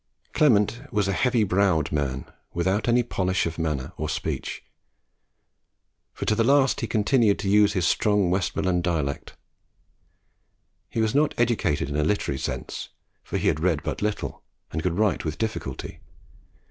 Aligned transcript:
Clement 0.33 0.81
was 0.91 1.07
a 1.07 1.13
heavy 1.13 1.43
browed 1.43 1.91
man, 1.91 2.25
without 2.55 2.87
any 2.87 3.03
polish 3.03 3.45
of 3.45 3.59
manner 3.59 3.91
or 3.97 4.09
speech; 4.09 4.63
for 6.11 6.25
to 6.25 6.33
the 6.33 6.43
last 6.43 6.81
he 6.81 6.87
continued 6.87 7.37
to 7.37 7.47
use 7.47 7.73
his 7.73 7.85
strong 7.85 8.31
Westmoreland 8.31 8.81
dialect. 8.81 9.37
He 10.89 11.01
was 11.01 11.13
not 11.13 11.35
educated 11.37 11.87
in 11.87 11.95
a 11.97 12.03
literary 12.03 12.39
sense; 12.39 12.89
for 13.21 13.37
he 13.37 13.51
read 13.51 13.83
but 13.83 14.01
little, 14.01 14.41
and 14.71 14.81
could 14.81 14.97
write 14.97 15.23
with 15.23 15.37
difficulty. 15.37 15.99